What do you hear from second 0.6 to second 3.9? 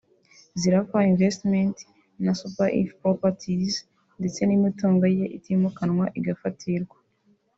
Zulaf Investments na Super Earth Properties